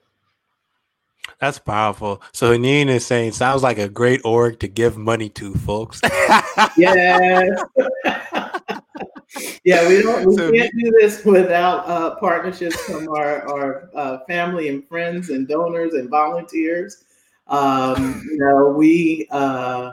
[1.41, 2.23] That's powerful.
[2.33, 6.01] So Haneen is saying, sounds like a great org to give money to, folks.
[6.77, 7.63] yes.
[9.65, 10.27] yeah, we don't.
[10.27, 15.31] We so, can't do this without uh, partnerships from our our uh, family and friends
[15.31, 17.05] and donors and volunteers.
[17.47, 19.93] Um, you know, we uh,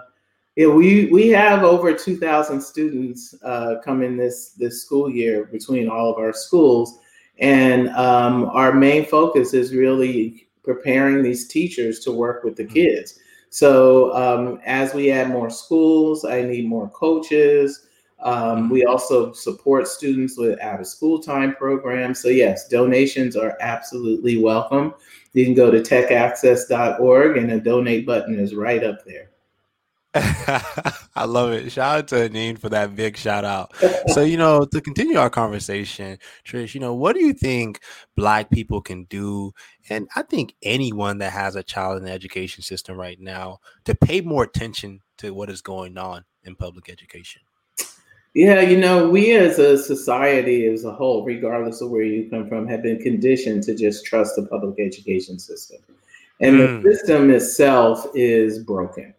[0.57, 5.87] yeah, we we have over two thousand students uh, coming this this school year between
[5.87, 6.99] all of our schools,
[7.39, 12.73] and um, our main focus is really preparing these teachers to work with the mm-hmm.
[12.73, 13.19] kids.
[13.49, 17.87] So um, as we add more schools, I need more coaches.
[18.19, 22.19] Um, we also support students with out of school time programs.
[22.19, 24.93] So, yes, donations are absolutely welcome.
[25.31, 29.29] You can go to techaccess.org and a donate button is right up there.
[31.15, 31.71] I love it.
[31.71, 33.73] Shout out to Neen for that big shout out.
[34.07, 37.81] so, you know, to continue our conversation, Trish, you know, what do you think
[38.15, 39.53] Black people can do?
[39.89, 43.95] And I think anyone that has a child in the education system right now to
[43.95, 47.41] pay more attention to what is going on in public education.
[48.33, 52.47] Yeah, you know, we as a society as a whole, regardless of where you come
[52.47, 55.79] from, have been conditioned to just trust the public education system.
[56.39, 56.83] And mm.
[56.83, 59.15] the system itself is broken.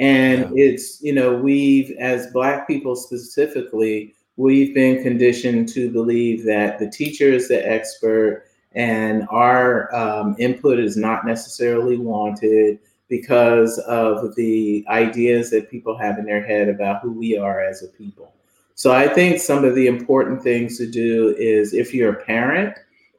[0.00, 0.64] And yeah.
[0.64, 6.90] it's, you know, we've, as Black people specifically, we've been conditioned to believe that the
[6.90, 14.86] teacher is the expert and our um, input is not necessarily wanted because of the
[14.88, 18.32] ideas that people have in their head about who we are as a people.
[18.76, 22.74] So I think some of the important things to do is if you're a parent,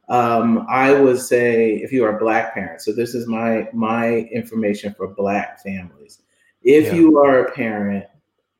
[0.08, 2.80] um, I would say if you are a black parent.
[2.80, 6.21] So this is my my information for black families.
[6.64, 6.94] If yeah.
[6.94, 8.04] you are a parent,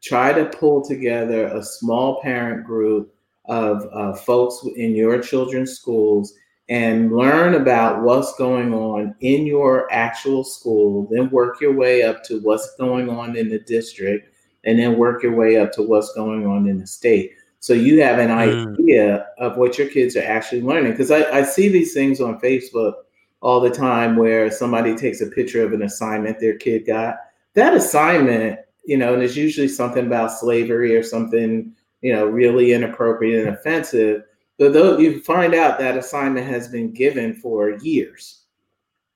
[0.03, 3.15] try to pull together a small parent group
[3.47, 6.35] of uh, folks in your children's schools
[6.69, 12.23] and learn about what's going on in your actual school, then work your way up
[12.25, 14.33] to what's going on in the district,
[14.65, 17.33] and then work your way up to what's going on in the state.
[17.59, 18.79] So you have an mm.
[18.79, 20.93] idea of what your kids are actually learning.
[20.93, 22.95] Because I, I see these things on Facebook
[23.41, 27.17] all the time where somebody takes a picture of an assignment their kid got.
[27.55, 32.73] That assignment, you know, and it's usually something about slavery or something, you know, really
[32.73, 34.25] inappropriate and offensive
[34.59, 38.43] But though you find out that assignment has been given for years.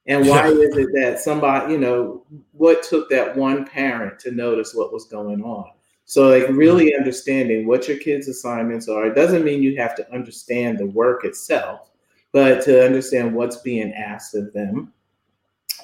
[0.09, 4.73] And why is it that somebody, you know, what took that one parent to notice
[4.73, 5.71] what was going on?
[6.05, 7.01] So, like, really mm-hmm.
[7.01, 9.07] understanding what your kids' assignments are.
[9.07, 11.91] It doesn't mean you have to understand the work itself,
[12.31, 14.93] but to understand what's being asked of them.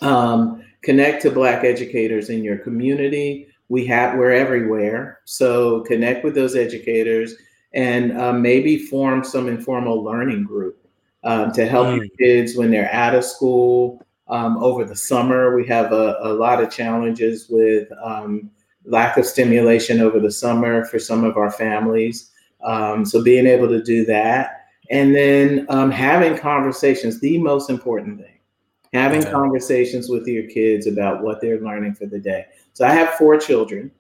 [0.01, 3.49] Um, connect to Black educators in your community.
[3.69, 5.21] We have, we're everywhere.
[5.25, 7.35] So, connect with those educators
[7.75, 10.87] and um, maybe form some informal learning group
[11.25, 11.97] um, to help mm.
[11.97, 14.05] your kids when they're out of school.
[14.29, 18.51] Um, over the summer, we have a, a lot of challenges with um,
[18.85, 22.31] lack of stimulation over the summer for some of our families.
[22.65, 28.21] Um, so being able to do that, and then um, having conversations, the most important
[28.21, 28.39] thing,
[28.93, 32.47] having conversations with your kids about what they're learning for the day.
[32.75, 33.91] So I have four children,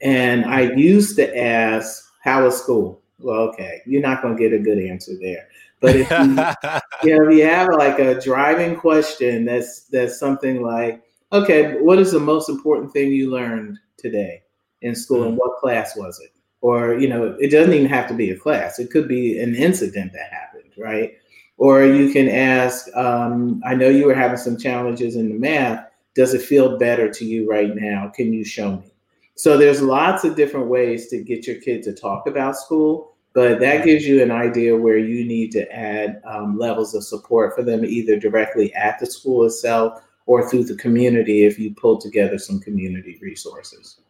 [0.00, 4.52] and I used to ask, "How was school?" well, okay, you're not going to get
[4.52, 5.48] a good answer there.
[5.80, 6.16] But if you,
[7.10, 11.02] you know, if you have like a driving question, that's that's something like,
[11.32, 14.42] okay, what is the most important thing you learned today
[14.82, 15.30] in school, mm-hmm.
[15.30, 16.30] and what class was it?
[16.60, 19.54] Or you know, it doesn't even have to be a class; it could be an
[19.54, 21.14] incident that happened, right?
[21.56, 25.88] Or you can ask, um, I know you were having some challenges in the math.
[26.14, 28.10] Does it feel better to you right now?
[28.14, 28.94] Can you show me?
[29.36, 33.58] So there's lots of different ways to get your kid to talk about school, but
[33.60, 37.62] that gives you an idea where you need to add um, levels of support for
[37.62, 42.38] them either directly at the school itself or through the community if you pull together
[42.38, 44.00] some community resources.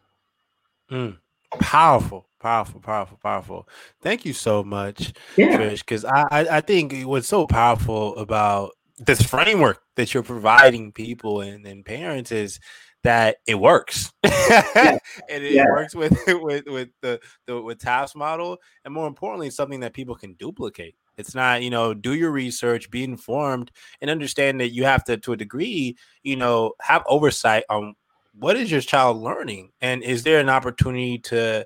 [0.91, 1.17] Mm,
[1.59, 3.67] powerful, powerful, powerful, powerful.
[4.03, 5.57] Thank you so much, yeah.
[5.57, 10.91] Trish, because I, I, I think what's so powerful about this framework that you're providing
[10.91, 12.59] people and, and parents is
[13.03, 14.97] that it works yeah.
[15.29, 15.65] and it yeah.
[15.65, 20.15] works with with with the, the with TAF's model and more importantly something that people
[20.15, 23.71] can duplicate it's not you know do your research be informed
[24.01, 27.95] and understand that you have to to a degree you know have oversight on
[28.33, 31.65] what is your child learning and is there an opportunity to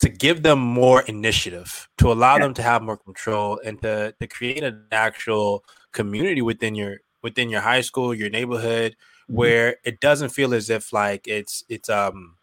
[0.00, 2.42] to give them more initiative to allow yeah.
[2.42, 7.48] them to have more control and to to create an actual community within your within
[7.48, 9.38] your high school your neighborhood Mm-hmm.
[9.38, 12.36] where it doesn't feel as if like it's it's um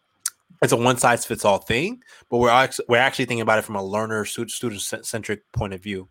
[0.60, 3.64] it's a one size fits all thing, but we're actually, we're actually thinking about it
[3.64, 6.08] from a learner student centric point of view.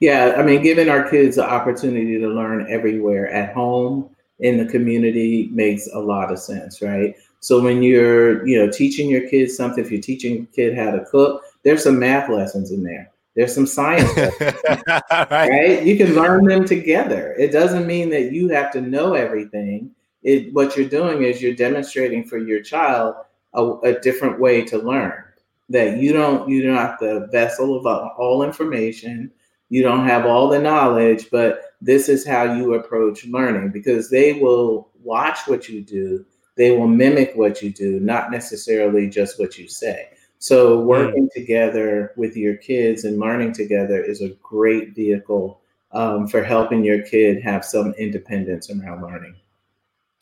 [0.00, 4.70] Yeah, I mean, giving our kids the opportunity to learn everywhere at home in the
[4.70, 7.14] community makes a lot of sense, right?
[7.42, 10.92] So when you're, you know, teaching your kids something, if you're teaching a kid how
[10.92, 13.10] to cook, there's some math lessons in there.
[13.34, 15.28] There's some science, lessons, right.
[15.30, 15.82] right?
[15.82, 17.34] You can learn them together.
[17.36, 19.90] It doesn't mean that you have to know everything.
[20.22, 23.16] It what you're doing is you're demonstrating for your child
[23.54, 25.24] a, a different way to learn.
[25.68, 29.32] That you don't you're not the vessel of all information.
[29.68, 34.34] You don't have all the knowledge, but this is how you approach learning because they
[34.34, 36.24] will watch what you do,
[36.56, 40.08] they will mimic what you do, not necessarily just what you say.
[40.38, 41.32] So, working mm.
[41.32, 45.60] together with your kids and learning together is a great vehicle
[45.92, 49.36] um, for helping your kid have some independence around learning.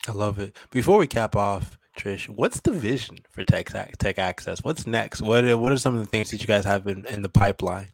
[0.07, 0.55] I love it.
[0.69, 3.69] Before we cap off, Trish, what's the vision for Tech
[3.99, 4.63] Tech Access?
[4.63, 5.21] What's next?
[5.21, 7.89] What What are some of the things that you guys have in, in the pipeline?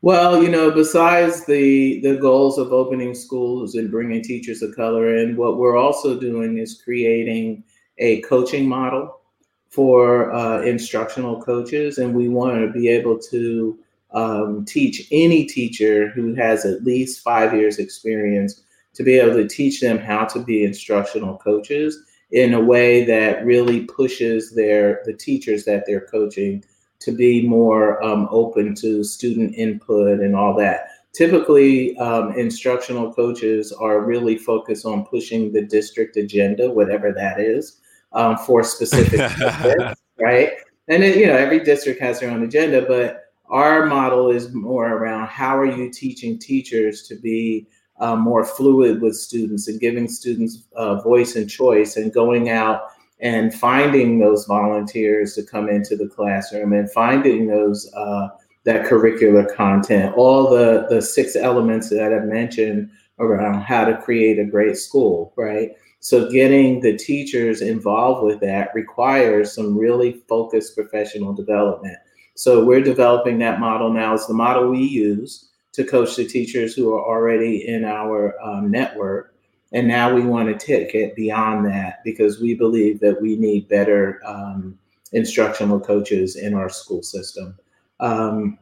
[0.00, 5.16] Well, you know, besides the the goals of opening schools and bringing teachers of color
[5.16, 7.64] in, what we're also doing is creating
[7.98, 9.20] a coaching model
[9.68, 13.78] for uh, instructional coaches, and we want to be able to
[14.12, 18.62] um, teach any teacher who has at least five years experience
[18.94, 23.44] to be able to teach them how to be instructional coaches in a way that
[23.44, 26.64] really pushes their the teachers that they're coaching
[27.00, 30.88] to be more um, open to student input and all that.
[31.12, 37.80] Typically, um, instructional coaches are really focused on pushing the district agenda, whatever that is,
[38.14, 39.20] um, for specific
[40.20, 40.52] right?
[40.88, 44.92] And then, you know, every district has their own agenda, but our model is more
[44.92, 47.66] around how are you teaching teachers to be
[48.00, 52.90] uh, more fluid with students and giving students uh, voice and choice and going out
[53.20, 58.28] and finding those volunteers to come into the classroom and finding those uh,
[58.64, 64.38] that curricular content, all the the six elements that I mentioned around how to create
[64.38, 65.70] a great school, right?
[66.04, 71.96] So getting the teachers involved with that requires some really focused professional development.
[72.34, 74.12] So we're developing that model now.
[74.12, 78.70] It's the model we use to coach the teachers who are already in our um,
[78.70, 79.34] network
[79.74, 83.68] and now we want to take it beyond that because we believe that we need
[83.68, 84.78] better um,
[85.12, 87.58] instructional coaches in our school system.
[87.98, 88.56] Um,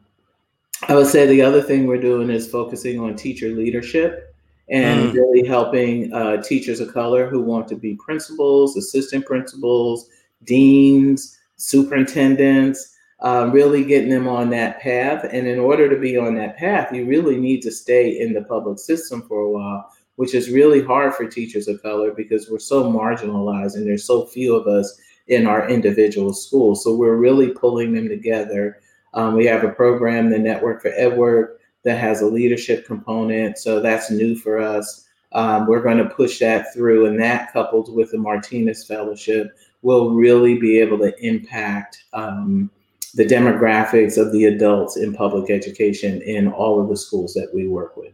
[0.87, 4.32] I would say the other thing we're doing is focusing on teacher leadership
[4.69, 5.13] and mm.
[5.13, 10.09] really helping uh, teachers of color who want to be principals, assistant principals,
[10.43, 15.25] deans, superintendents, um, really getting them on that path.
[15.31, 18.43] And in order to be on that path, you really need to stay in the
[18.43, 22.59] public system for a while which is really hard for teachers of color because we're
[22.59, 26.83] so marginalized and there's so few of us in our individual schools.
[26.83, 28.79] So we're really pulling them together.
[29.13, 33.57] Um, we have a program, the Network for EdWork, that has a leadership component.
[33.57, 35.05] So that's new for us.
[35.33, 40.11] Um, we're going to push that through, and that coupled with the Martinez Fellowship will
[40.11, 42.69] really be able to impact um,
[43.15, 47.67] the demographics of the adults in public education in all of the schools that we
[47.67, 48.13] work with.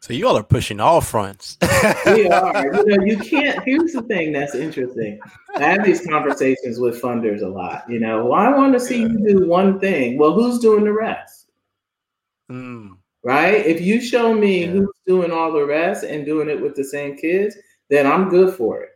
[0.00, 1.58] So you all are pushing all fronts.
[2.06, 2.74] we are.
[2.74, 3.62] You know, you can't.
[3.64, 5.20] Here's the thing that's interesting.
[5.56, 7.84] I have these conversations with funders a lot.
[7.88, 10.16] You know, well, I want to see you do one thing.
[10.16, 11.49] Well, who's doing the rest?
[12.50, 12.96] Mm.
[13.22, 13.66] Right?
[13.66, 14.70] If you show me yeah.
[14.70, 17.56] who's doing all the rest and doing it with the same kids,
[17.88, 18.90] then I'm good for it.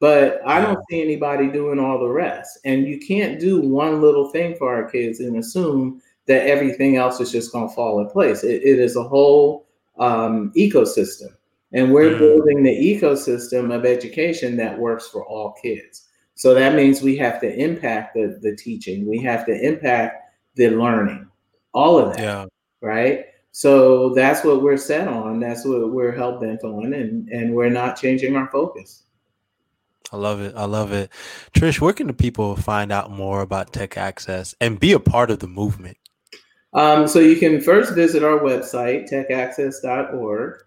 [0.00, 2.58] But I don't see anybody doing all the rest.
[2.64, 7.20] And you can't do one little thing for our kids and assume that everything else
[7.20, 8.42] is just going to fall in place.
[8.44, 9.66] it, it is a whole
[9.98, 11.28] um, ecosystem.
[11.72, 12.18] And we're mm.
[12.18, 16.08] building the ecosystem of education that works for all kids.
[16.34, 20.70] So that means we have to impact the, the teaching, we have to impact the
[20.70, 21.28] learning,
[21.74, 22.22] all of that.
[22.22, 22.46] Yeah.
[22.80, 23.26] Right.
[23.52, 25.40] So that's what we're set on.
[25.40, 29.02] That's what we're hell bent on, and, and we're not changing our focus.
[30.12, 30.54] I love it.
[30.56, 31.10] I love it.
[31.52, 35.30] Trish, where can the people find out more about Tech Access and be a part
[35.30, 35.96] of the movement?
[36.72, 40.60] Um, so you can first visit our website, techaccess.org,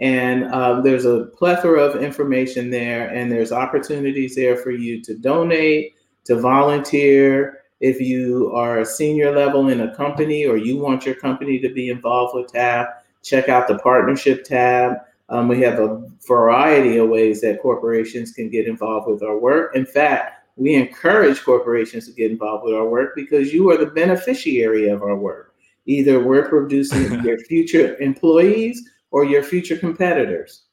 [0.00, 5.16] and um, there's a plethora of information there, and there's opportunities there for you to
[5.16, 5.94] donate,
[6.24, 7.59] to volunteer.
[7.80, 11.68] If you are a senior level in a company or you want your company to
[11.70, 14.98] be involved with TAF, check out the partnership tab.
[15.30, 19.74] Um, we have a variety of ways that corporations can get involved with our work.
[19.74, 23.86] In fact, we encourage corporations to get involved with our work because you are the
[23.86, 25.54] beneficiary of our work.
[25.86, 30.64] Either we're producing your future employees or your future competitors.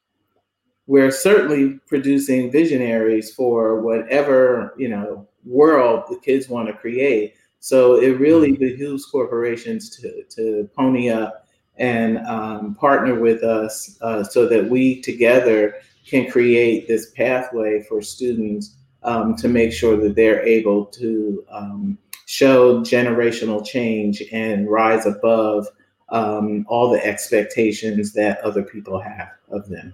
[0.88, 7.36] We're certainly producing visionaries for whatever, you know, world the kids want to create.
[7.60, 8.60] So it really mm.
[8.60, 15.02] behooves corporations to, to pony up and um, partner with us uh, so that we
[15.02, 15.76] together
[16.06, 21.98] can create this pathway for students um, to make sure that they're able to um,
[22.26, 25.68] show generational change and rise above
[26.10, 29.94] um, all the expectations that other people have of them.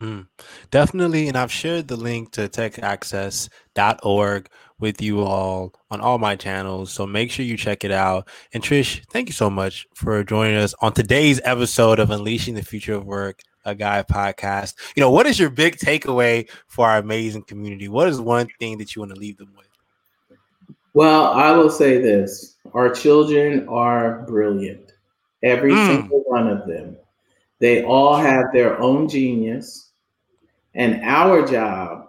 [0.00, 0.26] Mm,
[0.70, 1.28] definitely.
[1.28, 4.48] And I've shared the link to techaccess.org
[4.78, 6.90] with you all on all my channels.
[6.90, 8.28] So make sure you check it out.
[8.54, 12.62] And Trish, thank you so much for joining us on today's episode of Unleashing the
[12.62, 14.74] Future of Work, a Guide podcast.
[14.96, 17.88] You know, what is your big takeaway for our amazing community?
[17.88, 19.66] What is one thing that you want to leave them with?
[20.94, 24.94] Well, I will say this our children are brilliant,
[25.42, 25.86] every mm.
[25.86, 26.96] single one of them.
[27.58, 29.89] They all have their own genius
[30.74, 32.08] and our job,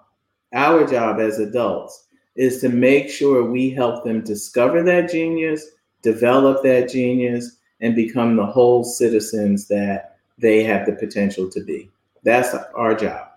[0.53, 5.65] our job as adults, is to make sure we help them discover that genius,
[6.01, 11.89] develop that genius, and become the whole citizens that they have the potential to be.
[12.23, 13.27] That's our job.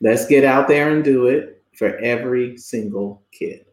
[0.00, 3.64] Let's get out there and do it for every single kid.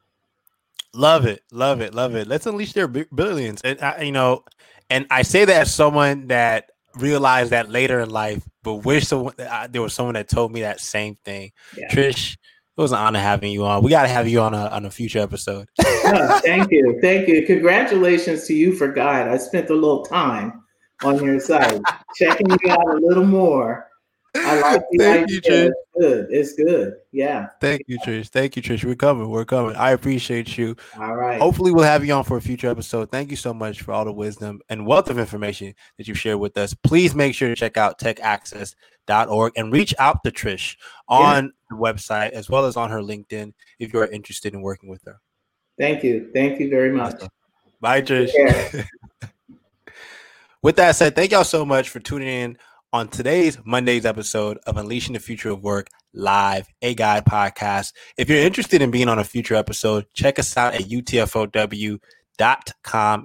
[0.94, 2.28] Love it, love it, love it.
[2.28, 3.62] Let's unleash their billions.
[3.62, 4.44] And I, you know,
[4.89, 9.34] and I say that as someone that realized that later in life, but wish someone
[9.39, 11.52] uh, there was someone that told me that same thing.
[11.78, 11.89] Yeah.
[11.92, 13.84] Trish, it was an honor having you on.
[13.84, 15.68] We got to have you on a on a future episode.
[15.86, 17.46] oh, thank you, thank you.
[17.46, 19.28] Congratulations to you for God.
[19.28, 20.64] I spent a little time
[21.04, 21.82] on your site,
[22.16, 23.88] checking you out a little more.
[24.36, 25.36] I like the Thank idea.
[25.36, 25.68] you, Trish.
[25.68, 26.28] It's good.
[26.32, 26.94] It's good.
[27.12, 27.48] Yeah.
[27.60, 28.30] Thank you, Trish.
[28.30, 28.84] Thank you, Trish.
[28.84, 29.30] We're coming.
[29.30, 29.76] We're coming.
[29.76, 30.76] I appreciate you.
[30.98, 31.40] All right.
[31.40, 33.12] Hopefully, we'll have you on for a future episode.
[33.12, 36.40] Thank you so much for all the wisdom and wealth of information that you've shared
[36.40, 36.74] with us.
[36.74, 40.78] Please make sure to check out techaccess.org and reach out to Trish
[41.10, 41.50] on yeah.
[41.70, 45.04] the website as well as on her LinkedIn if you are interested in working with
[45.06, 45.20] her.
[45.78, 46.30] Thank you.
[46.34, 47.16] Thank you very much.
[47.16, 47.30] Awesome.
[47.82, 48.32] Bye, Trish.
[50.62, 52.58] with that said, thank y'all so much for tuning in
[52.94, 57.94] on today's Monday's episode of Unleashing the Future of Work live, a guide podcast.
[58.18, 62.04] If you're interested in being on a future episode, check us out at utfow.com.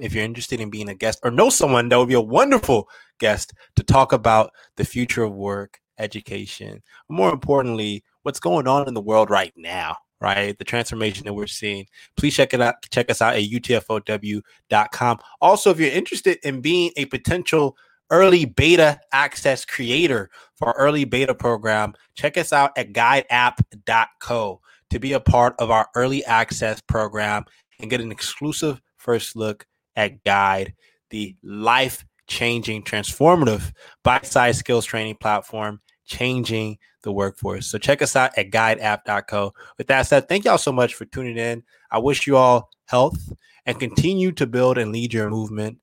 [0.03, 2.89] If you're interested in being a guest or know someone that would be a wonderful
[3.19, 8.95] guest to talk about the future of work, education, more importantly, what's going on in
[8.95, 10.57] the world right now right?
[10.59, 11.87] The transformation that we're seeing.
[12.17, 12.77] Please check it out.
[12.91, 15.19] Check us out at utfow.com.
[15.43, 17.77] Also, if you're interested in being a potential
[18.11, 24.99] early beta access creator for our early beta program, check us out at guideapp.co to
[24.99, 27.45] be a part of our early access program
[27.81, 30.75] and get an exclusive first look at Guide,
[31.11, 37.67] the life changing, transformative, bite sized skills training platform changing the workforce.
[37.67, 39.53] So check us out at guideapp.co.
[39.79, 41.63] With that said, thank y'all so much for tuning in.
[41.91, 43.33] I wish you all health
[43.65, 45.79] and continue to build and lead your movement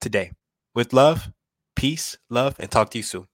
[0.00, 0.32] today.
[0.74, 1.32] With love,
[1.76, 3.26] peace, love, and talk to you soon.